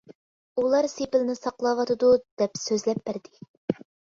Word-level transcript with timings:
ئۇلار 0.61 0.87
سېپىلنى 0.93 1.35
ساقلاۋاتىدۇ، 1.41 2.11
دەپ 2.43 2.59
سۆزلەپ 2.63 3.07
بەردى. 3.11 3.37